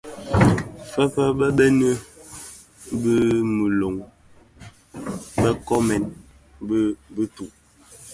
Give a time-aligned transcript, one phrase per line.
[0.89, 1.89] Fëfë, bëbëni
[3.01, 3.13] bè
[3.55, 3.95] muloň
[5.41, 6.03] bë koomèn
[6.67, 6.79] ki
[7.15, 7.49] bituu.